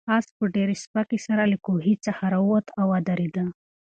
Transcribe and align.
آس 0.15 0.25
په 0.37 0.45
ډېرې 0.55 0.75
سپکۍ 0.83 1.19
سره 1.27 1.43
له 1.51 1.57
کوهي 1.65 1.95
څخه 2.05 2.23
راووت 2.33 2.67
او 2.79 2.85
ودرېد. 2.91 3.37